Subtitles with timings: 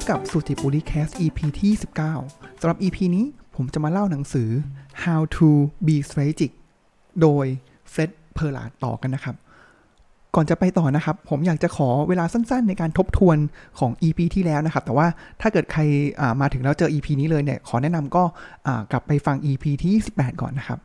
[0.00, 1.72] บกับสุติปุริแคส EP ที่
[2.16, 3.24] 19 สำหรับ EP นี้
[3.56, 4.48] ผมจะมาเล่าหนังสือ
[5.04, 5.48] How to
[5.86, 6.52] be strategic
[7.20, 7.46] โดย
[7.92, 9.36] Fred p e r l a ต่อกันนะครับ
[10.34, 13.36] ก่อนจะไปต่อนะครับ ผมอยากจะขอเวลาสั้นๆ ในการทบทวน
[13.78, 15.06] ของ EP ที่แล้วนะครับ แต่ว่า
[15.40, 15.80] ถ้าเกิดใคร
[16.40, 18.22] มาถึงแล้วเจอ EP นี้เลยเนี่ย ขอแนะนำก็
[18.92, 20.78] กลับไปฟัง EP ที่18ก่อนนะครับ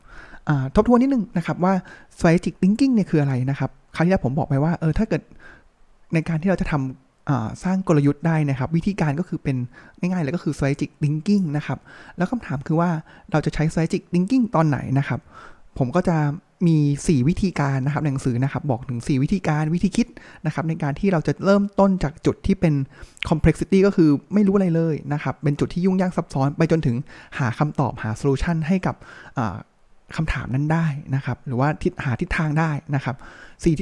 [0.75, 1.73] ทบทวนนิดนึงนะครับว่า
[2.15, 5.21] strategic thinking เนี่ยคืออะไรนะครับ ครั้งที่แล้วผมบอกไปว่าเออถ้าเกิด
[6.13, 7.04] ในการที่เราจะทำ
[7.63, 9.57] สร้างกลยุทธ์ได้นะครับ วิธีการก็คือเป็น
[9.99, 11.79] ง่ายๆเลยก็คือ strategic thinking นะครับ
[12.17, 12.89] แล้วคำถามคือว่า
[13.31, 15.19] เราจะใช้ strategic thinking ตอนไหนนะครับ
[15.77, 16.17] ผมก็จะ
[16.67, 20.07] มี 4 วิธีการนะครับในหนังสือนะครับบอกถึง 4 วิธีการวิธีคิด
[20.45, 22.73] นะครับในการที่เราจะเริ่มต้นจากจุดที่เป็น
[23.29, 26.95] complexity ก็คือไม่รู้อะไรเลยนะครับ เป็นจุดที่ยุ่งยากซับซ้อน ไปจนถึง
[27.37, 28.95] หาคำตอบหาโซลูชันให้กับ
[30.15, 33.15] คำถามนั้นได้นะครับ หรือว่าทิศหาทิศทางได้นะครับ
[33.63, 33.75] สี่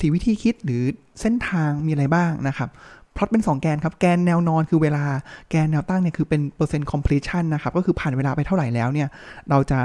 [0.00, 0.82] สี่วิธีคิดหรือ
[1.20, 2.68] เส้นทางมีอะไรบ้างนะครับ
[3.16, 5.04] พลอตเป็น 2 แกนครับ แกนแนวนอนคือเวลา
[5.50, 9.08] แกนแนวตั้งเนี่ยคือเป็นเปอร์เซ็นต์ completion นะครับ ก็คือผ่านเวลาไปเท่าไหร่แล้วเนี่ย
[9.50, 9.78] เราจะ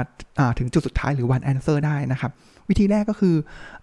[0.58, 2.30] ถึงจุดสุดท้ายหรือ one answer ได้นะครับ
[2.68, 3.34] วิธีแรกก็คือ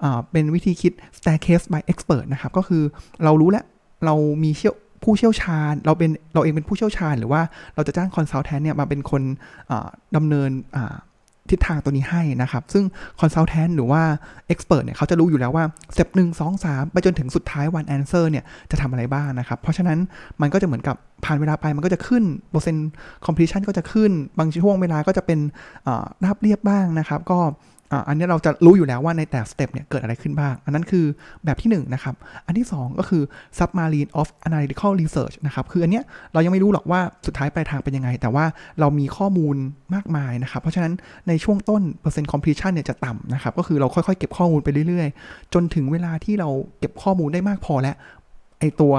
[0.04, 2.84] อเป็นวิธีคิด staircase by expert นะครับ ก็คือ
[3.24, 3.66] เรารู้แล้ว
[4.06, 7.42] เรามีเชี่ยวผู้เชี่ยวชาญ เราเป็นเราเองเป็นผู้เชี่ยวชาญ หรือว่า
[7.76, 9.22] เราจะจ้าง consultant เนี่ยมาเป็นคน
[10.16, 10.52] ดำเนิน
[11.52, 12.84] ทิศทางตัวนี้ให้นะครับ ซึ่ง
[13.20, 14.02] consultant หรือว่า
[14.48, 20.00] expert เนี่ยเขาจะรู้อยู่แล้วว่า step หนึ่งสองสามไปจนถึงสุดท้าย one answer เนี่ยจะทำอะไรบ้างนะครับ เพราะฉะนั้น
[20.42, 22.90] มันก็จะเหมือนกับผ่านเวลาไปมันก็จะขึ้นเปอร์เซ็นต์
[23.26, 25.40] completion ก็จะขึ้น บางช่วงเวลาก็จะเป็น
[26.24, 27.40] ราบเรียบบ้างนะครับ ก็
[28.08, 31.06] อันนี้เราจะรู้อยู่แล้วว่าในแต่ step เนี่ยเกิดอะไรขึ้นบ้าง อันนั้นคือ
[31.46, 33.24] แบบที่1นนะครับ อันที่ 2 ก็คือ
[33.58, 36.04] submarine of analytical research นะครับ คืออันเนี้ย
[36.34, 38.46] เรายังไม่รู้หรอกว่าสุดท้ายปลายทางเป็นยังไง แต่ว่า
[38.80, 39.56] เรามีข้อมูล
[39.96, 40.94] มากมายนะครับ เพราะฉะนั้น
[41.28, 47.96] ในช่วงต้นเปอร์เซ็นต์ completion เนี่ยจะต่ำนะครับ ก็คือเราค่อยๆ เก็บข้อมูลไปเรื่อยๆ จนถึงเวลาที่เราเก็บข้อมูลได้มากพอแล้ว
[48.60, 48.94] ไอตัว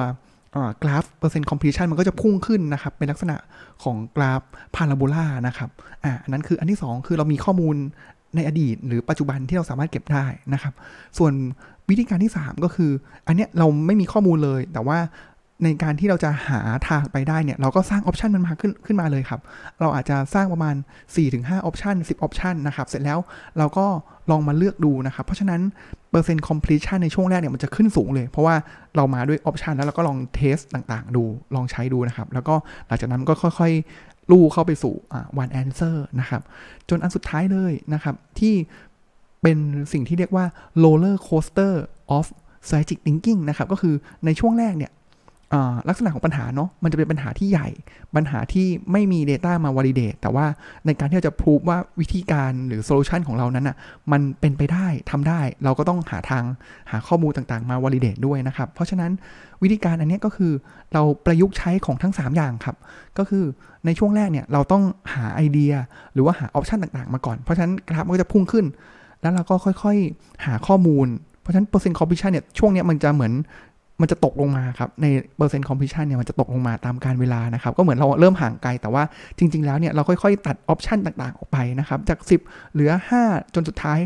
[0.82, 3.36] กราฟเปอร์เซ็นต์คอมพลีชันมันก็จะพุ่งขึ้นนะครับ เป็นลักษณะ
[3.82, 4.42] ของกราฟ
[4.76, 5.70] พาราโบลานะครับ
[6.04, 7.76] อ่าอันนั้นคืออันที่ 2 คือเรามีข้อมูล
[8.36, 10.74] ในอดีต หรือปัจจุบันที่เราสามารถเก็บได้นะครับ
[11.18, 11.32] ส่วน
[11.88, 12.90] วิธีการที่ 3 ก็คือ
[13.26, 14.98] อันเนี้ยเราไม่มีข้อมูลเลย แต่ว่า
[15.64, 19.40] ในการที่เราจะหาทางไปได้เนี่ย เราก็สร้าง option มันมาขึ้นขึ้นมาเลยครับ
[19.80, 20.74] เราอาจจะสร้างประมาณ
[21.14, 23.18] 4-5 option 10 option นะครับ เสร็จแล้ว
[23.58, 23.86] เราก็
[24.30, 25.60] ลองมาเลือกดูนะครับ เพราะฉะนั้น
[26.10, 28.54] เปอร์เซ็นต์ completion ในช่วงแรกเนี่ยมันจะขึ้นสูงเลย เพราะว่า
[28.96, 32.54] เรามาด้วย option แล้วเราก็ลอง test ต่างๆ ดู ลองใช้ดูนะครับ แล้วก็
[32.86, 33.72] หลังจากนั้นก็ค่อย
[34.30, 34.94] ลู่เข้าไปสู่
[35.42, 36.42] one answer นะครับ
[36.88, 38.54] จนอันสุดท้ายเลยนะครับ ที่
[39.42, 39.58] เป็น
[39.92, 40.46] สิ่งที่เรียกว่า
[40.84, 41.74] roller coaster
[42.16, 42.26] of
[42.66, 43.94] strategic thinking นะครับ ก็คือ
[44.24, 44.92] ในช่วงแรกเนี่ย
[45.88, 47.68] ลักษณะของปัญหาเนาะมันจะเป็นปัญหาที่ใหญ่
[48.16, 50.46] ปัญหาที่ไม่มี Data มา validate แต่ว่า
[50.86, 53.76] ในการที่เราจะพูดว่าวิธีการหรือโซลูชันของเรานั้นอะ่ะ
[54.12, 56.44] มันเป็นไปได้ทำได้ เราก็ต้องหาทาง
[56.90, 59.10] หาข้อมูลต่างๆมา validate ด้วยนะครับ เพราะฉะนั้น
[59.62, 60.52] วิธีการอันนี้ก็คือ
[60.92, 62.76] เราประยุกต์ใช้ของทั้ง 3 อย่างครับ
[63.18, 63.44] ก็คือ
[63.86, 64.82] ในช่วงแรกเนี่ยเราต้อง
[65.14, 65.72] หาไอเดีย
[66.14, 68.66] หรือว่าหา option ต่างๆ มาก่อน เพราะฉะนั้นกราฟมันก็จะพุ่งขึ้น
[69.20, 71.06] แล้วเราก็ค่อยๆหาข้อมูล
[71.40, 73.32] เพราะฉะนั้นเปอร์เซ็นต์ completion เนี่ยช่วงนี้มันจะเหมือน
[74.02, 79.02] มันจะตกลงมาครับ ในเปอร์เซ็นต์ completion เนี่ยมันจะตกลงมาตามการเวลานะครับ ก็เหมือนเราเริ่มห่างไกล แต่ว่า
[79.38, 82.90] จริง ๆ แล้วเนี่ยเราค่อยๆ ตัด option ต่างๆ ออกไปนะครับ จาก 10 เหลือ
[83.22, 83.98] 5 จนสุดท้าย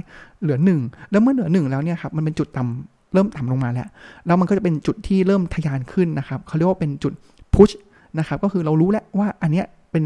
[0.43, 3.89] เหลือ 1 แล้วเมื่อเหลือ 1 แล้วเนี่ยครับมันเป็นจุดต่ำเริ่มต่ำลงมาแล้ว
[4.27, 7.13] แล้วมันก็จะเป็นจุดที่เริ่มทะยานขึ้นนะครับเขาเรียกว่าเป็นจุด
[7.55, 7.71] push
[8.19, 10.05] นะครับก็คือเรารู้แล้วว่าอันเนี้ยเป็น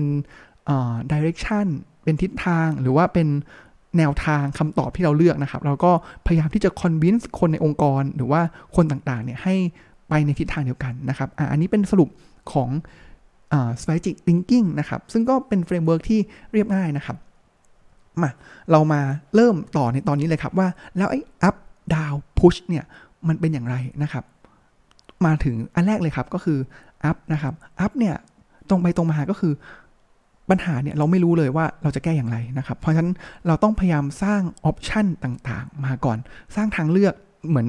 [1.13, 1.67] direction
[2.05, 3.29] เป็นทิศทางหรือว่าเป็น
[3.99, 5.93] แนวทางคำตอบที่เราเลือกนะครับ เราก็
[6.27, 8.41] พยายามที่จะ convince คนในองค์กรหรือว่า
[8.77, 9.55] คนต่างๆเนี่ยให้
[10.09, 12.09] ไปในทิศทางเดียวกันนะครับออันนี้เป็นสรุป
[12.53, 12.69] ของ
[13.81, 16.21] strategic thinking นะครับ ซึ่งก็เป็น framework ที่
[16.53, 17.17] เรียบง่ายนะครับ
[18.23, 18.31] มา
[18.71, 19.01] เรามา
[19.35, 21.57] เริ่มต่อในตอนนี้เลยครับว่า แล้วไอ้ up
[21.95, 22.85] down push เนี่ย
[23.29, 24.25] มันเป็นอย่างไรนะครับ
[25.27, 26.59] มาถึงอันแรกเลยครับก็คือ
[27.11, 28.15] up นะครับ up เนี่ย
[28.69, 29.53] ตรงไปตรงมาก็คือ
[30.51, 33.11] ปัญหาเนี่ยเราไม่รู้เลยว่าเราจะแก้อย่างไรนะครับ เพราะฉะนั้น
[33.47, 36.19] เราต้องพยายามสร้างออปชันต่างๆ มาก่อน
[36.57, 37.15] สร้างทางเลือก
[37.49, 37.69] เหมือน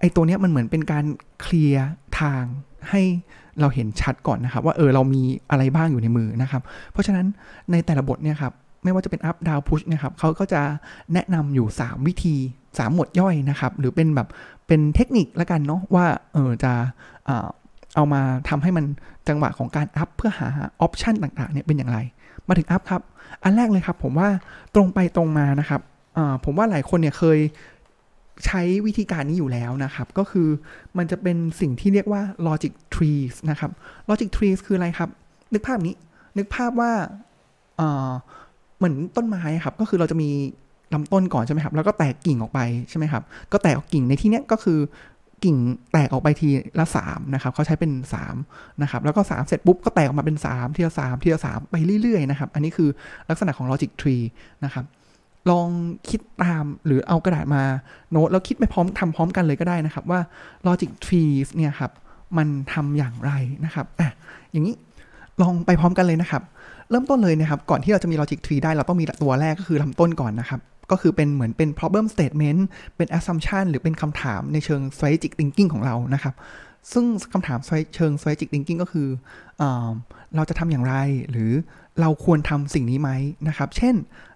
[0.00, 1.04] ไอ้ตัวเนี้ยมันเหมือนเป็นการ
[1.40, 1.88] เคลียร์
[2.20, 2.42] ทาง
[2.90, 3.02] ให้
[3.60, 6.62] เราเห็นชัดก่อนนะครับ ว่าเออเรามีอะไรบ้างอยู่ในมือนะครับ
[6.92, 7.26] เพราะฉะนั้น
[7.70, 8.52] ในแต่ละบทเนี่ยครับ
[8.84, 10.62] ไม่ว่าจะเป็น up down push นะครับเขาก็จะ
[11.12, 14.28] แนะนำอยู่ 3 วิธี 3 หมวดย่อยนะครับ หรือเป็นแบบ
[14.66, 16.72] เป็นเทคนิคละกันเนาะว่าเออจะ
[17.94, 18.84] เอามาทำให้มัน
[19.28, 20.48] จังหวะของการอัพเพื่อหา
[20.80, 21.98] ออปชันต่างๆเนี่ยเป็นอย่างไร
[22.48, 23.02] มาถึงอัพครับ
[23.42, 24.28] อันแรกเลยครับผมว่า
[24.74, 25.80] ตรงไปตรงมานะครับ
[26.44, 27.38] ผมว่าหลายคนเนี่ยเคย
[28.46, 30.48] ใช้วิธีการนี้อยู่แล้วนะครับ ก็คือ
[30.98, 33.70] มันจะเป็นสิ่งที่เรียกว่า logic trees นะครับ
[34.10, 35.08] logic trees คืออะไรครับ
[35.52, 35.94] นึกภาพนี้
[36.38, 36.92] นึกภาพว่า
[38.76, 40.30] เหมือนต้นไม้ครับ ก็คือเราจะมี
[40.94, 44.78] ลำต้นก่อนใช่ไหมครับ แล้วก็แตกกิ่งออกไปใช่ไหมครับ ก็แตกกิ่งในที่นี้ก็คือ
[45.44, 45.56] กิ่ง
[45.92, 46.48] แตกออกไปที
[46.78, 47.92] ละ3นะครับเขาใช้เป็น
[48.36, 52.88] 3นะครับแล้วก็ 3 เสร็จปุ๊บก็แตกออกมาเป็น 3 ทีละ3ทีละ3ไปเรื่อยๆนะครับอันนี้คือ
[53.28, 54.24] ลักษณะของ logic tree
[54.64, 54.84] นะครับ
[55.50, 55.68] ลอง
[56.10, 57.62] คิดตามหรือเอากระดาษมา
[58.10, 60.20] โน้ตแล้วคิดไปพร้อมทำพร้อมกันเลยก็ได้นะครับว่า
[60.66, 61.92] logic trees เนี่ยครับ
[62.38, 63.32] มันทำอย่างไร
[63.64, 64.10] นะครับอะ
[64.52, 64.74] อย่างนี้
[65.42, 66.42] ลองไปพร้อมกันเลยนะครับ
[66.90, 70.60] เริ่มต้นเลยนะครับ ก่อนที่เราจะมี logic tree ได้เราต้องมีตัวแรกก็คือลำต้นก่อนนะครับ
[70.90, 72.60] ก็คือเป็นเหมือนเป็น problem statement
[72.96, 76.34] เป็น assumption หรือเป็นคำถามในเชิง strategic thinking ของเรานะครับ
[76.92, 77.58] ซึ่งคำถาม
[77.94, 79.08] เชิง strategic thinking ก็คือ
[79.58, 79.62] เอ
[80.36, 80.94] เราจะทำอย่างไร
[81.30, 81.52] หรือ
[82.00, 83.10] เราควรทำสิ่งนี้ไหม
[83.48, 83.94] นะครับ เช่น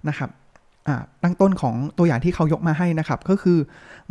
[0.09, 0.31] นะครับ
[1.23, 3.59] ตั้งต้นของตัวอย่างที่เขายกมาให้นะครับ ก็คือ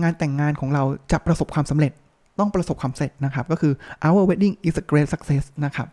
[0.02, 1.92] งานแต่งงานของเราจะประสบความสำเร็จ
[2.40, 3.74] ต้องประสบความสำเร็จนะครับ ก็คือ
[4.06, 5.88] our wedding is a great success นะครับ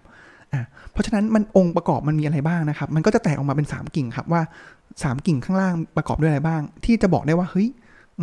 [0.92, 4.42] เพราะฉะนั้นมันองค์ประกอบมันมีอะไรบ้างนะครับ มันก็จะแตกออกมาเป็น 3 กิ่งครับว่า
[4.92, 7.68] 3กิ่งข้างล่างประกอบด้วยอะไรบ้าง ที่จะบอกได้ว่าเฮ้ย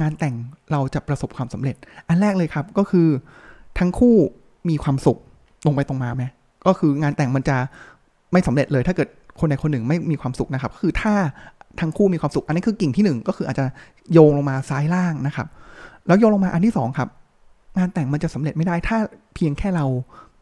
[0.02, 0.36] งานแต่ง
[0.72, 1.76] เราจะประสบความสำเร็จ
[2.08, 3.08] อันแรกเลยครับก็คือ
[3.80, 4.16] ทั้งคู่
[4.70, 5.18] มีความสุข
[5.66, 6.24] ตรงไปตรงมาไหม
[6.68, 7.58] ก็คืองานแต่งมันจะ
[8.32, 9.08] ไม่สำเร็จเลย ถ้าเกิด
[9.40, 11.14] คนใดคนหนึ่งไม่มีความสุขนะครับคือถ้า
[11.82, 13.66] ทั้งคู่มีความสุข อันนี้คือกิ่งที่ 1 ก็คืออาจจะ
[14.14, 15.48] โยงลงมาซ้ายล่างนะครับ
[16.08, 17.10] แล้วโยงลงมาอันที่ 2 ครับ
[17.78, 18.98] งานแต่งมันจะสำเร็จไม่ได้ถ้า
[19.36, 19.86] เพียงแค่เรา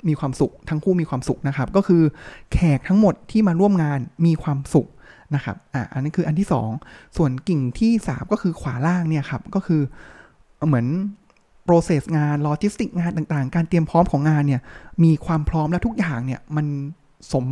[0.08, 2.02] มีความสุข ทั้งคู่มีความสุขนะครับ ก็คือ
[2.54, 4.88] แขกทั้งหมดที่มาร่วมงานมีความสุข
[5.36, 6.48] นะครับอะอันนี้คืออันที่
[6.82, 9.82] 2 ส่วนกิ่งที่ 3 ก็คือขวาล่างเนี่ยครับก็คือ
[10.68, 10.88] เหมือน
[11.68, 14.62] process งาน logistic งานต่างๆ การเตรียมพร้อมของงานเนี่ย
[15.04, 16.66] มีความพร้อมและทุกอย่างเนี่ยมัน
[17.34, 17.46] สม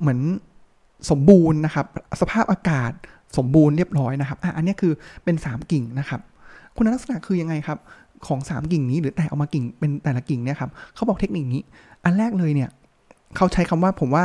[0.00, 0.20] เหมือน
[1.10, 1.86] สมบูรณ์นะครับ
[2.20, 2.92] สภาพอากาศ
[3.38, 4.92] สมบูรณ์เรียบร้อยนะครับอะอันนี้คือ
[5.24, 6.20] เป็น 3 กิ่งนะครับ
[6.76, 7.78] คุณลักษณะคือยังไงครับ
[8.26, 11.62] ของ 3 กิ่งนี้หรือแตกออกมากิ่งเป็นแต่ละกิ่งเนี่ยครับเขาบอกเทคนิคนี้
[12.04, 12.70] อันแรกเลยเนี่ย
[13.36, 14.24] เขาใช้คำว่าผมว่า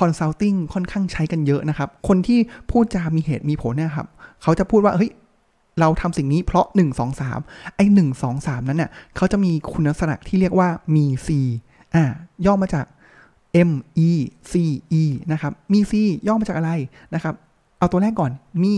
[0.00, 2.38] consulting ค่อนข้างใช้กันเยอะนะครับ คนที่
[2.70, 4.06] พูดจามีเหตุมีผลเนี่ยครับ
[4.42, 5.10] เขาจะพูดว่า เฮ้ย
[5.80, 11.28] เราทำสิ่งนี้เพราะ 1 2 3 ไอ้หนึ่งสองสามนั้นเนี่ยเขาจะมีคุณลักษณะที่เรียกว่ามี C
[11.94, 12.04] อ่า
[12.46, 12.86] ย่อมาจาก
[13.68, 13.70] M
[14.08, 14.10] E
[14.50, 14.54] C
[15.00, 15.02] E
[15.32, 15.92] นะครับ มี C
[16.26, 16.72] ย่อมาจากอะไร
[17.14, 17.34] นะครับ
[17.78, 18.32] เอาตัวแรกก่อน
[18.62, 18.74] มี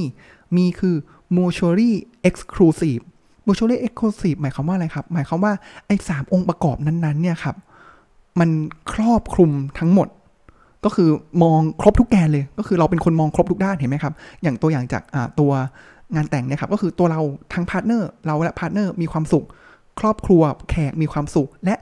[0.56, 0.96] มีคือ
[1.36, 1.92] mutually
[2.28, 3.02] exclusive
[3.46, 5.52] mutually exclusive หมายความว่าอะไรครับ หมายความว่า
[5.86, 7.56] ไอ้สามองค์ประกอบนั้นๆเนี่ยครับ
[8.40, 8.50] มัน
[8.92, 10.08] ครอบคลุมทั้งหมด
[10.84, 11.10] ก็คือ
[11.42, 15.02] มองครบทุกแกนเลย ก็คือเราเป็นคนมองครบทุกด้านเห็นไหมครับ อย่างตัวอย่างจาก
[15.40, 15.52] ตัว
[16.14, 17.20] งานแต่งเนี่ยครับ ก็คือตัวเรา
[17.52, 19.46] ทั้ง partner เราและ partner มีความสุข
[20.00, 21.74] ครอบครัวแขกมีความสุข และ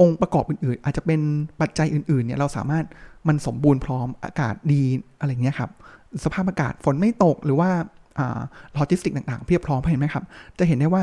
[0.00, 1.20] องค์ประกอบอื่นๆ อาจจะเป็น
[1.60, 2.84] ปัจจัยอื่นๆเนี่ยเราสามารถ
[3.28, 4.82] มันสมบูรณ์พร้อมอากาศดี
[5.18, 5.70] อะไรเงี้ยครับ
[6.24, 7.70] สภาพอากาศฝนไม่ตกหรือว่า
[8.74, 10.24] โลจิสติกต่างๆเพียบพร้อมเห็นไหมครับ
[10.58, 11.02] จะเห็นได้ว่า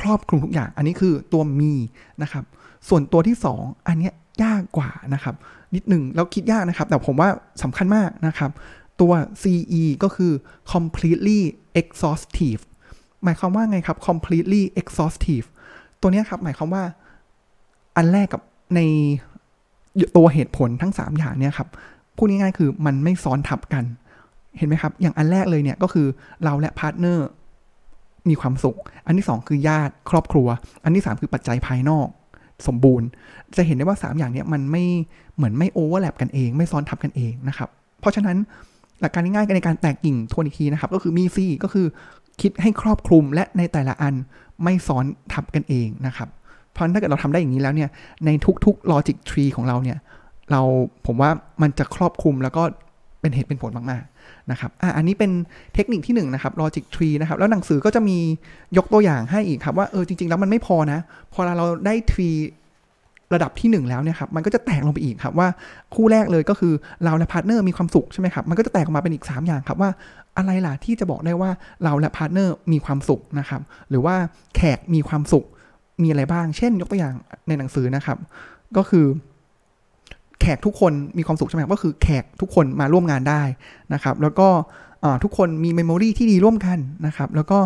[0.00, 1.72] ครอบคลุมทุกอย่าง อันนี้คือตัว ME
[2.22, 2.44] นะครับ
[2.88, 4.10] ส่วนตัวที่ 2 อันนี้
[4.42, 5.34] ยากกว่านะครับ
[5.74, 7.28] นิดหนึ่งแล้วคิดยากนะครับ แต่ผมว่า
[7.62, 8.50] สำคัญมากนะครับ
[9.00, 9.12] ตัว
[9.42, 10.32] CE ก็คือ
[10.72, 11.38] completely
[11.80, 12.62] exhaustive
[13.24, 15.46] หมายความว่าไงครับ completely exhaustive
[16.00, 16.82] ตัวนี้ครับ หมายความว่า
[17.96, 18.42] อันแรกกับ
[18.76, 18.80] ใน
[20.16, 21.68] ตัวเหตุผลทั้ง 3 อย่างเนี่ยครับ
[22.16, 23.84] พูดง่ายๆคือมันไม่ซ้อนทับกัน
[24.58, 26.06] เห็นไหมครับ อย่างอันแรกเลยเนี่ยก็คือ
[26.44, 27.26] เราและ partner
[28.28, 30.48] มีความสุข อันที่ 2 คือญาติครอบครัว
[30.84, 32.08] อันที่ 3 คือปัจจัยภายนอก
[32.66, 33.06] สมบูรณ์
[33.56, 34.84] จะเห็นได้ว่า 3 อย่างนี้มันไม่
[35.36, 37.68] เหมือนไม่โอเวอร์แลปกันเอง ไม่ซ้อนทับกันเองนะครับ
[38.00, 38.36] เพราะฉะนั้น
[39.00, 41.86] หลักการง่ายๆในการแตกกิ่งทวนอีกทีนะครับ ก็คือมีซีก็คือ
[42.40, 44.14] คิดให้ครอบคลุมและในแต่ละอัน
[44.64, 46.28] ไม่ซ้อนทับกันเองนะครับ
[46.72, 47.90] เพราะถ้าเกิดเราทำได้อย่างนี้แล้วเนี่ย
[48.26, 48.30] ใน
[48.64, 49.98] ทุกๆ logic tree ของเราเนี่ย
[50.50, 50.62] เรา
[51.06, 51.30] ผมว่า
[51.62, 52.62] มันจะครอบคลุมแล้วก็
[53.20, 54.15] เป็นเหตุเป็นผลมากๆ
[54.50, 55.30] นะครับอะอันนี้เป็น
[55.74, 58.18] เทคนิคที่1นนะครับ logic tree นะครับ แล้วหนังสือก็จะมี
[58.76, 61.00] ยกตัวอย่างให้อีกครับ ว่าเออจริง ๆ แล้วมันไม่พอนะ
[61.32, 62.38] พอเราได้ tree
[63.34, 65.48] ระดับที่ 1 แล้วเนี่ยครับ มันก็จะแตกลงไปอีกครับว่า
[65.94, 66.72] คู่แรกเลยก็คือ
[67.04, 69.90] เราและ partner มีความสุขใช่ไหมครับ มันก็จะแตกออกมาเป็นอีก 3 อย่างครับว่า
[70.38, 71.50] อะไรล่ะที่จะบอกได้ว่า
[71.84, 73.60] เราและ partner มีความสุขนะครับ
[73.90, 74.14] หรือว่า
[74.56, 75.44] แขกมีความสุข
[76.02, 77.14] มีอะไรบ้าง เช่น ยกตัวอย่าง
[77.48, 78.18] ในหนังสือนะครับ
[78.76, 79.06] ก็คือ
[80.40, 83.42] แขกทุกคนมีความสุขใช่ไหมก็คือแขกทุกคนมาร่วมงานได้
[83.94, 84.48] นะครับ แล้วก็
[85.22, 87.58] ทุกคนมี memory ที่ดีร่วมกันนะครับ แล้วก็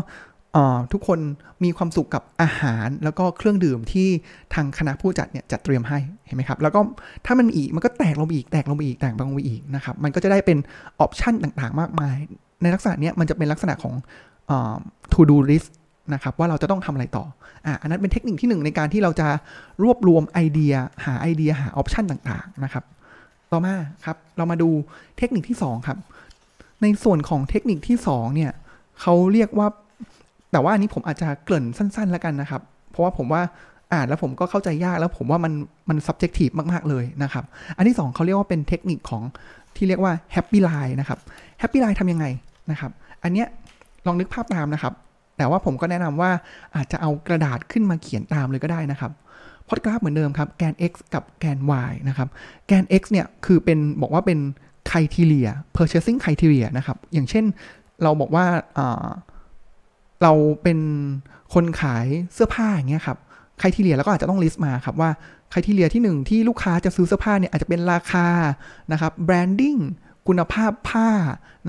[0.92, 1.18] ทุกคน
[1.64, 4.08] มีความสุขกับอาหาร แล้วก็เครื่องดื่มที่
[4.54, 6.80] ทางคณะผู้จัดเนี่ยจัดเตรียมให้เห็นไหมครับ แล้วก็
[7.26, 10.58] ถ้ามันอีกมันก็แตกลงไปอีกแตกลงไปอีกแตกลงไปอีกนะครับ มันก็จะได้เป็น
[11.00, 12.16] ออปชันต่างๆ มากมาย
[12.62, 13.94] ในลักษณะนี้มันจะเป็นลักษณะของ
[15.12, 15.70] to do list
[16.14, 17.24] นะครับว่าเราจะต้องทำอะไรต่อ
[17.66, 19.28] อะอันนั้นเป็นเทคนิคที่หนึ่งในการที่เราจะ
[19.82, 22.84] รวบรวมไอเดีย หาไอเดียหาออปชันต่างๆนะครับ
[23.52, 24.70] ต่อมาครับเรามาดู
[25.18, 25.98] เทคนิคที่ 2 ครับ
[26.82, 28.52] ในส่วนของเทคนิคที่ 2 เนี่ย
[29.00, 29.68] เขาเรียกว่า
[30.52, 33.42] แต่ว่าอันนี้ผมอาจจะเกริ่นสั้นๆแล้วกันนะครับ เพราะว่าผมว่า
[33.92, 35.52] อ่านแล้วผมก็เข้าใจยากแล้วผมว่ามัน
[35.88, 37.44] มัน subjective มาก ๆ เลยนะครับ
[37.76, 39.22] อันที่ 2เขาเรียกว่าเป็นเทคนิคของ
[39.76, 41.18] ที่เรียกว่า happy line นะครับ
[41.60, 42.26] happy line ทำยังไง
[42.70, 42.90] นะครับ
[43.22, 43.46] อันเนี้ย
[44.06, 44.94] ลองนึกภาพตามนะครับ
[45.40, 46.30] แต่ว่าผมก็แนะนำว่า
[46.76, 49.12] อาจจะเอากระดาษขึ้นมาเขียนตามเลยก็ได้นะครับ
[49.68, 52.28] พอดกราฟเหมือนเดิมครับ แกน x กับแกน y นะครับ
[52.66, 54.38] แกน x เนี่ยคือเป็นบอกว่าเป็น
[54.90, 57.44] criteria purchasing criteria นะครับ อย่างเช่น
[58.02, 58.44] เราบอกว่า
[60.22, 60.32] เรา
[60.62, 60.78] เป็น
[61.54, 63.18] คนขายเสื้อผ้าอย่างเงี้ยครับ
[63.60, 65.10] criteria แล้วก็อาจจะต้อง list มาครับว่า
[65.52, 68.26] criteria ที่ 1 ที่ลูกค้าจะซื้อเสื้อผ้าเนี่ยอาจจะเป็นราคา
[68.92, 69.76] นะครับ branding
[70.28, 71.08] คุณภาพผ้า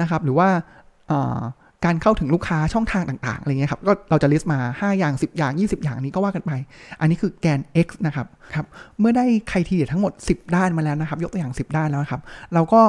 [0.01, 0.49] นะครับหรือว่า
[1.85, 6.51] การเข้าถึงลูกค้าช่องทางต่างๆอะไรเงี้ยครับก็เราจะ list มา 5 อย่าง 10 อย่าง 20 อย่างนี้ก็ว่ากันไป
[6.99, 8.65] อันนี้คือแกน x นะครับครับ
[8.99, 12.21] เมื่อได้ใครทีเดียทั้งหมด 10 ด้านมาแล้วนะครับ ยกตัวอย่าง 10 ด้านแล้วครับ
[12.53, 12.81] เราก็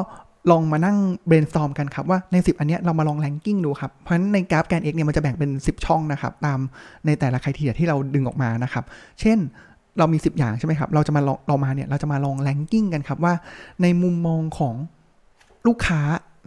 [0.50, 0.96] ลองมานั่ง
[1.28, 6.58] brainstorm กันครับ ว่าใน 10 อันนี้เรามาลอง ranking ดูครับ เพราะฉะนั้นในกราฟแกน x เนี่ยมันจะแบ่งเป็น 10 ช่องนะครับ ตาม
[7.06, 8.84] ในแต่ละใครทีเดียที่เราดึงออกมานะครับ
[9.20, 9.38] เช่น
[9.98, 13.34] เรามี 10 อย่างใช่ไหมครับ เราจะมาลองเรามาเนี่ยเราจะมาลอง ranking กันครับว่า
[13.82, 14.74] ในมุมมองของ
[15.66, 16.00] ลูกค้า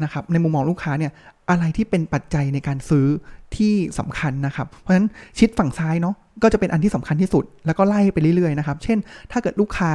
[0.04, 1.12] นะครับในมุมมองลูกค้าเนี่ย
[1.50, 3.08] อะไรที่เป็นปัจจัยในการซื้อ
[3.56, 5.08] ที่สำคัญนะครับ เพราะฉะนั้น
[5.40, 8.98] ชิดฝั่งซ้ายเนาะก็จะเป็นอันที่สำคัญที่สุด แล้วก็ไล่ไปเรื่อยๆนะครับ เช่น
[9.32, 9.92] ถ้าเกิดลูกค้า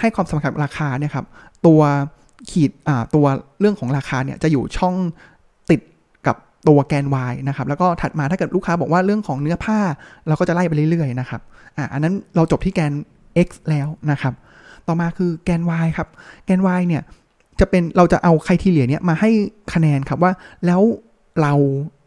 [0.00, 1.26] ให้ความสำคัญราคาเนี่ยครับ
[1.66, 1.80] ตัว
[2.50, 2.70] ขีด
[3.14, 3.26] ตัว
[3.60, 4.94] เรื่องของราคาเนี่ยจะอยู่ช่อง
[5.70, 5.80] ติด
[6.26, 6.36] กับ
[6.68, 9.78] ตัวแกน y นะครับแล้วก็ถัดมาถ้าเกิดลูกค้าบอกว่าเรื่องของเนื้อผ้า
[10.28, 11.40] เราก็จะไล่ไปเรื่อยๆนะครับ
[11.76, 12.92] อ่าอันนั้นเราจบที่แกน
[13.46, 14.34] x แล้วนะครับ
[14.86, 16.08] ต่อมาคือแกน y ครับ
[16.44, 17.02] แกน y เนี่ย
[17.60, 19.30] จะเป็นเราจะเอา criteria เนี่ยมาให้
[19.74, 20.32] คะแนนครับว่า
[20.66, 20.82] แล้ว
[21.42, 21.54] เรา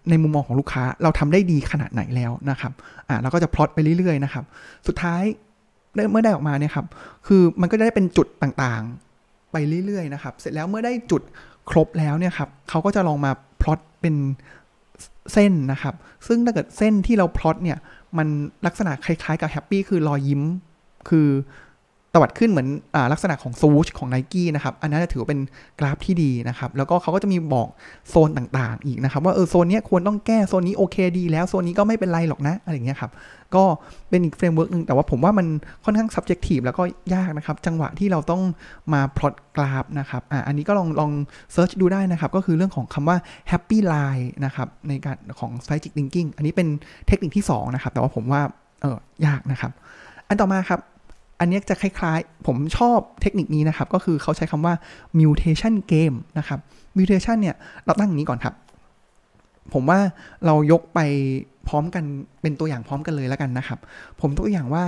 [0.09, 2.71] ในมุมมองของลูกค้าเราทำได้ดีขนาดไหนแล้วนะครับ
[3.07, 4.43] อ่าเราก็จะพลอตไปเรื่อยๆนะครับ
[4.87, 5.23] สุดท้าย
[6.11, 6.85] เมื่อได้ออกมาเนี่ยครับ
[7.27, 11.21] คือมันก็ได้เป็นจุดต่างๆไปเรื่อยๆนะครับ เสร็จแล้วเมื่อได้จุด
[11.69, 14.15] ครบแล้วเนี่ยครับเขาก็จะลองมาพลอตเป็น
[15.33, 15.95] เส้นนะครับ
[16.27, 17.77] ซึ่งถ้าเกิดเส้นที่เราพลอตเนี่ย
[18.17, 18.27] มัน
[18.65, 20.41] ลักษณะคล้ายๆกับ happy คือรอยยิ้ม
[21.09, 21.27] คือ
[22.13, 25.39] ตวัดขึ้นเหมือนอลักษณะของซูชของ n i กี้นะครับ อันนั้นถือว่าเป็น
[25.79, 27.69] กราฟที่ดีนะครับ แล้วก็เขาก็จะมีบอก
[28.09, 33.11] โซนต่างๆ อีกนะครับ ว่าเออโซนนี้ควรต้องแก้โซนนี้โอเคดี แล้วโซนนี้ก็ไม่เป็นไรหรอกนะอะไรอย่างเงี้ยครับ
[33.55, 33.63] ก็
[34.09, 35.47] เป็นอีก framework หนึ่งแต่ว่าผมว่ามัน
[35.85, 38.41] ค่อนข้าง subjective แล้วก็ยากนะครับ จังหวะที่เราต้อง
[38.93, 41.11] มาพลอตกราฟนะครับอ่าอันนี้ก็ลองลอง
[41.53, 43.17] search ดูได้นะครับ ก็คือเรื่องของคำว่า
[43.51, 46.67] happy line นะครับในการของ strategic thinking อันนี้เป็น
[47.07, 48.41] เทคนิคที่2นะครับแต่ว่าผมว่า
[48.81, 48.85] เอ
[49.23, 49.71] อยากนะครับ
[50.27, 50.79] อันต่อมาครับ
[51.39, 54.73] อันนี้จะคล้ายๆ ผมชอบเทคนิคนี้นะครับ ก็คือเขาใช้คำว่า
[55.19, 56.59] mutation game นะครับ
[56.97, 57.55] mutation เนี่ย
[57.85, 58.53] เราตั้งอย่างนี้ก่อนครับ
[59.73, 59.99] ผมว่า
[60.45, 60.99] เรายกไป
[61.67, 62.03] พร้อมกัน
[62.41, 63.79] เป็นตัวอย่างพร้อมกันเลยแล้วกันนะครับ
[64.21, 64.85] ผมตัวอย่างว่า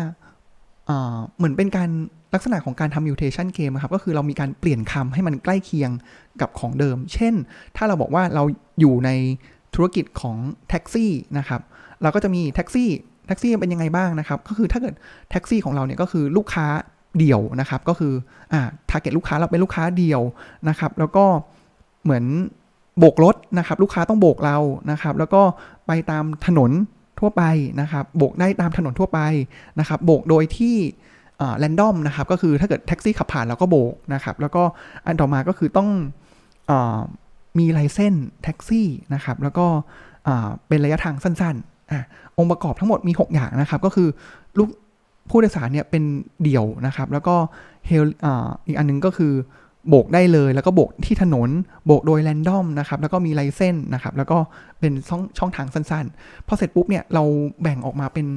[1.38, 1.90] เหมือนเป็นการ
[2.34, 5.92] ลักษณะของการทำ mutation game ครับ ก็คือเรามีการเปลี่ยนคำให้มันใกล้เคียง
[6.42, 7.34] กับของเดิม เช่น
[7.76, 8.44] ถ้าเราบอกว่าเรา
[8.80, 9.10] อยู่ใน
[9.76, 10.38] ธุรกิจของ
[10.70, 11.62] แท็กซี่นะครับ
[12.02, 12.90] เราก็จะมีแท็กซี่
[13.32, 14.94] แท็กซี่เป็นยังไงบ้างนะครับ ก็คือถ้าเกิด
[15.32, 16.68] แท็กซี่ของเราเนี่ยก็คือลูกค้า
[17.18, 18.14] เดี่ยวนะครับ ก็คือ
[18.54, 20.22] อ่า target ลูกค้าเราเป็นลูกค้าเดี่ยว
[20.70, 21.26] นะครับ แล้วก็
[22.04, 22.24] เหมือน
[23.00, 24.58] โบกรถนะครับ ลูกค้าต้องโบกเรา
[24.92, 25.42] นะครับ แล้วก็
[25.88, 26.72] ไปตามถนน
[27.20, 27.44] ทั่วไป
[27.82, 29.20] นะครับ โบกได้ตามถนนทั่วไป
[29.80, 30.76] นะครับ โบกโดยที่
[31.60, 34.64] random นะครับ ก็คือถ้าเกิดแท็กซี่ขับผ่านเราก็โบกนะครับ แล้วก็
[35.06, 35.90] อันต่อมาก็คือต้อง
[36.70, 36.72] อ
[37.60, 39.66] มีไลเซนแท็กซี่นะครับ แล้วก็
[40.68, 41.56] เป็นระยะทางสั้น
[42.38, 44.08] องค์ประกอบทั้งหมดมี 6 อย่างนะครับ ก็คือ
[44.58, 44.70] ลูก
[45.30, 46.04] ผู้โดยสารเนี่ยเป็น
[46.44, 47.36] เดี่ยวนะครับ แล้วก็
[47.88, 48.04] เฮล
[48.66, 49.34] อีกอันนึงก็คือ
[49.90, 51.50] โบกได้เลย แล้วก็โบกที่ถนน
[51.86, 54.38] โบกโดยแรนดอมนะครับ แล้วก็มีไลเส้นนะครับ แล้วก็
[54.80, 57.24] เป็นช่องช่องทางสั้นๆ พอเสร็จปุ๊บเนี่ยเรา
[57.62, 58.28] แบ่งออกมาเป็น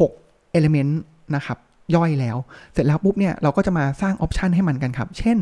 [0.00, 0.92] 6 element
[1.36, 1.58] นะครับ
[1.94, 2.36] ย่อยแล้ว
[2.72, 5.36] เสร็จแล้วปุ๊บเนี่ยเราก็จะมาสร้าง option ให้มันกันครับ เช่น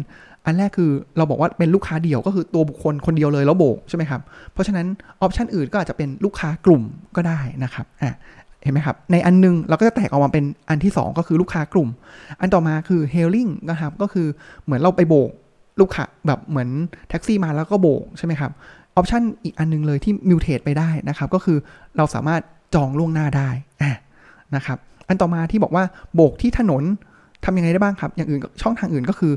[0.47, 4.21] อันแรกคือเราบอกว่าเป็นลูกค้าเดี่ยวก็คือตัวบุคคลคนเดียวเลยแล้วโบกใช่ไหมครับ
[4.53, 4.87] เพราะฉะนั้น
[5.21, 6.83] option อื่นก็อาจจะเป็นลูกค้ากลุ่ม
[7.17, 8.15] ก็ได้นะครับอะ
[8.63, 11.89] เห็นไหมครับ ในอันนึงเราก็จะแตกออกมาเป็นอันที่ 2 ก็คือลูกค้ากลุ่ม
[12.41, 14.27] อันต่อมาคือ hailing นะครับ ก็คือ
[14.65, 15.31] เหมือนเราไปโบก
[15.81, 16.69] ลูกค้าแบบเหมือน
[17.09, 18.51] แท็กซี่มาแล้วก็โบกใช่ไหมครับ
[18.97, 21.59] option อีกอันนึงเลยที่ mutate ไปได้นะครับ ก็คือ
[21.97, 22.41] เราสามารถ
[22.75, 23.49] จองล่วงหน้าได้
[23.83, 23.93] อะ
[24.57, 25.85] นะครับ อันต่อมาที่บอกว่า
[26.15, 26.83] โบกที่ถนน
[27.45, 29.33] ทำยังไงได้บ้างครับ อย่างอื่นช่องทางอื่นก็คือ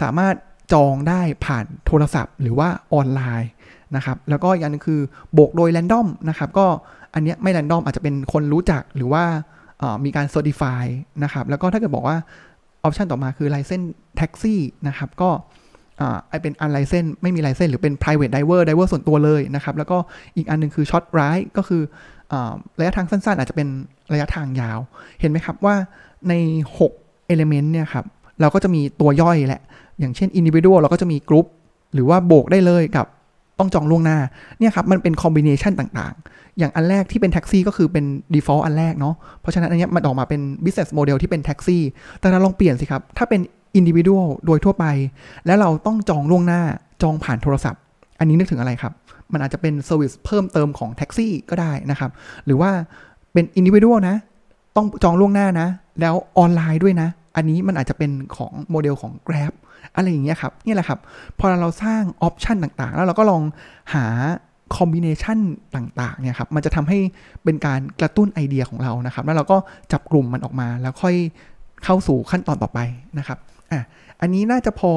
[0.00, 0.34] สามารถ
[0.72, 3.50] จองได้ผ่านโทรศัพท์ หรือว่าออนไลน์
[3.96, 5.00] นะครับแล้วก็อย่างนึงคือ
[5.34, 6.66] โบกโดยแรนดอมนะครับก็
[7.14, 9.24] อันนี้ไม่แรนดอมอาจจะเป็นคนรู้จักหรือว่า
[10.04, 10.84] มีการ certify
[11.24, 12.16] นะครับแล้วก็ถ้าเกิดบอกว่า
[12.84, 13.82] ออปชันต่อมาคือไลเซน
[14.16, 15.30] แท็กซี่นะครับก็
[16.28, 19.98] ไอเป็นอันไลเซนไม่มีไลเซนหรือเป็น private diver diver ส่วนตัวเลยนะครับแล้วก็
[20.36, 21.82] อีกอันนึงคือ short ride ก็คือ
[22.78, 23.68] ระยะทางสั้นๆ อาจจะเป็น
[24.12, 24.78] ระยะทางยาว
[25.20, 25.74] เห็นไหมครับว่า
[26.28, 26.32] ใน
[26.88, 28.04] 6 element เนี่ยครับ
[28.40, 29.62] เราก็จะมีตัวย่อยแหละ
[30.00, 31.46] อย่างเช่น individual เราก็จะมีกรุ๊ป
[31.94, 33.06] หรือว่าโบกได้เลยกับ
[33.58, 34.18] ต้องจองล่วงหน้า
[34.58, 41.82] เนี่ยครับมันเป็น combination ต่างๆ อย่างอันแรกที่เป็นแท็กซี่ก็คือเป็น default อันแรกเนาะเพราะฉะนั้นอันนี้มันออกมาเป็น business model ที่เป็นแท็กซี่
[42.20, 43.40] แต่เราลองเปลี่ยนสิครับ ถ้าเป็น
[43.78, 44.86] individual โดยทั่วไป
[45.46, 46.60] แล้วเราต้องจองล่วงหน้า
[47.02, 47.80] จองผ่านโทรศัพท์
[48.18, 48.92] อันนี้นึกถึงอะไรครับ
[49.32, 52.10] มันอาจจะเป็น service เพิ่มเติมของแท็กซี่ก็ได้นะครับ
[52.46, 52.70] หรือว่า
[53.32, 54.16] เป็นอินดิวิ u a l นะ
[54.76, 55.68] ต้องจองล่วงหน้านะ
[56.00, 59.52] แล้วออนไลน์ด้วยนะ อันนี้มันอาจจะเป็นของโมเดลของ Grab
[59.94, 61.00] อะไรอย่างเงี้ยครับนี่แหละครับ
[61.38, 63.42] พอเราสร้าง option ต่างๆ แล้วเราก็ลอง
[63.94, 64.06] หา
[64.76, 65.38] combination
[65.76, 66.98] ต่างๆเนี่ยครับมันจะทำให้
[67.44, 69.56] เป็นการกระตุ้นไอเดียของเรานะครับ แล้วเราก็
[69.92, 71.16] จับกลุ่มมันออกมาแล้วค่อย
[71.84, 72.80] เข้าสู่ขั้นตอนต่อไป
[73.18, 73.38] นะครับ
[73.72, 73.82] อะ
[74.20, 74.92] อันนี้น่าจะพอ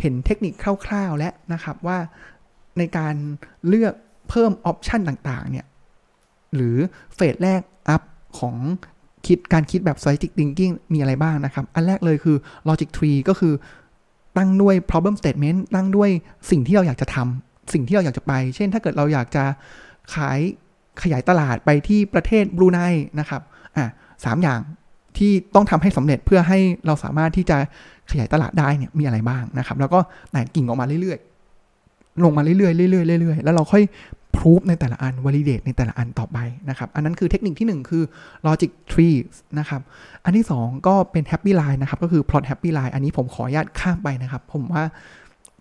[0.00, 0.52] เห็นเทคนิค
[0.86, 1.98] คร่าวๆ แล้วนะครับว่า
[2.78, 3.14] ในการ
[3.68, 3.94] เลือก
[4.30, 5.66] เพิ่มออปชันต่างๆเนี่ย
[6.54, 6.76] หรือ
[7.14, 8.02] เฟสแรกอัพ
[8.38, 8.56] ของ
[9.28, 12.36] คิดการคิดแบบ strategic thinking มีอะไรบ้างนะครับ อันแรกเลยคือ
[12.68, 13.54] logic tree ก็คือ
[14.36, 16.10] ตั้งด้วย problem statement ตั้งด้วย
[16.50, 19.44] สิ่งที่เราอยากจะทำสิ่งที่เราอยากจะไป เช่นถ้าเกิดเราอยากจะ
[20.14, 20.38] ขาย
[21.02, 22.78] ขยายตลาดไปที่ประเทศบรูไน
[23.20, 23.42] นะครับ
[23.76, 23.86] อะ
[24.24, 24.60] สามอย่าง
[25.18, 27.56] ที่ต้องทำให้สำเร็จเพื่อให้เราสามารถที่จะ
[28.10, 30.00] ขยายตลาดได้เนี่ยมีอะไรบ้างนะครับ แล้วก็
[30.32, 31.33] แตกกิ่งออกมาเรื่อยๆ
[32.24, 33.82] ลงมาเรื่อยๆเรื่อยๆเรื่อยๆแล้วเราค่อย
[34.36, 38.02] พรูฟในแต่ละอัน validate ในแต่ละอันต่อไปนะครับ อันนั้นคือเทคนิคที่ 1 คือ
[38.46, 39.18] logic tree
[39.58, 39.80] นะครับ
[40.24, 44.84] อันที่ 2 ก็เป็น happy line นะครับ ก็คือ plot happy line อันนี้ผมขออนุญาตข้ามไปนะครับ ผมว่า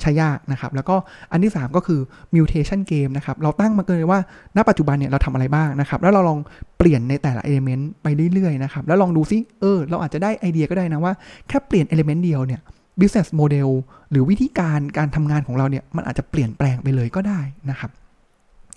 [0.01, 0.95] ใช้ยากนะครับ แล้วก็
[1.31, 1.99] อันที่ 3 ก็คือ
[2.35, 4.19] mutation game นะครับ เราตั้งมาเลยว่า
[4.55, 6.39] ณ ปัจจุบันเนี่ยเราทำอะไรบ้างนะครับ แล้วเราลอง
[6.77, 11.13] เปลี่ยนในแต่ละ element ไปเรื่อยๆนะครับ แล้วลองดูซิ เออ เราอาจจะได้ไอเดียก็ได้นะว่า
[11.47, 12.61] แค่เปลี่ยน element เดียวเนี่ย
[12.99, 13.69] business model
[14.11, 17.91] หรือวิธีการการทำงานของเราเนี่ย มันอาจจะเปลี่ยนแปลงไปเลยก็ได้นะครับ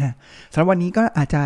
[0.02, 0.14] นะ
[0.52, 1.42] สำหรับวันนี้ก็อาจจะ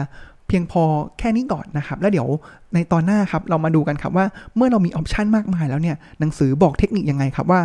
[0.48, 0.82] เพียงพอ
[1.18, 2.28] แค่นี้ก่อนนะครับ แล้วเดี๋ยว
[2.74, 7.60] ในตอนหน้าครับเรามาดูกันครับว่าเมื่อเรามีออปชันมากมายแล้วเนี่ยหนังสือบอกเทคนิคยังไงครับว่า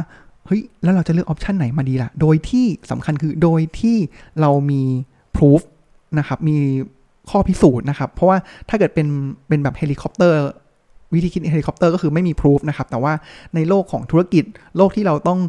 [0.45, 3.97] เฮ้ยแล้วเราจะเลือกออปชันไหนมาดีล่ะ โดยที่สำคัญคือโดยที่
[4.41, 4.81] เรามี
[5.37, 5.61] พิสูจ
[6.19, 6.57] นะครับมี
[7.29, 8.37] ข้อพิสูจน์นะครับ เพราะว่า
[8.69, 9.07] ถ้าเกิดเป็น
[9.47, 10.37] เป็นแบบเฮลิคอปเตอร์
[11.15, 13.13] วิธีคิดเฮลิคอปเตอร์ก็คือไม่มีพิสูจนะครับ แต่ว่า
[13.55, 14.43] ในโลกของธุรกิจ
[14.77, 15.39] โลกที่เราต้อง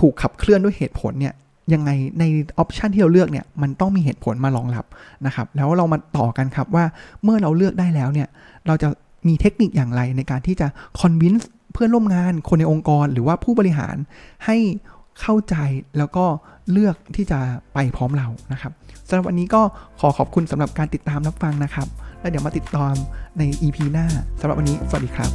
[0.00, 1.34] ถูกขับเคลื่อนด้วยเหตุผลเนี่ย
[1.74, 1.90] ยังไง
[2.20, 2.24] ใน
[2.58, 4.84] option ที่เราเลือกเนี่ยมันต้องมีเหตุผลมารองรับ
[5.26, 6.84] นะครับ แล้วเรามาต่อกันครับว่า
[7.22, 8.28] เมื่อเราเลือกได้แล้วเนี่ย
[8.66, 8.88] เราจะ
[9.28, 10.66] มีเทคนิคอย่างไรในการที่จะ
[11.00, 13.96] convince เพื่อนร่วมงานคนในองค์กร หรือว่าผู้บริหาร
[14.46, 14.56] ให้
[15.20, 15.56] เข้าใจ
[15.98, 16.24] แล้วก็
[16.72, 17.38] เลือกที่จะ
[17.74, 18.72] ไปพร้อมเรานะครับ
[19.08, 19.62] สำหรับวันนี้ก็
[20.00, 21.88] ขอขอบคุณสำหรับการติดตามรับฟังนะครับ
[22.20, 22.94] แล้วเดี๋ยวมาติดตาม
[23.38, 24.06] ใน EP หน้า
[24.40, 25.30] สำหรับวันนี้ สวัสดีครับ